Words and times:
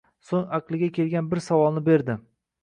So'ng 0.27 0.47
aqliga 0.57 0.89
kelgan 0.95 1.29
bir 1.35 1.43
savolni 1.49 1.85
berdi: 1.91 2.17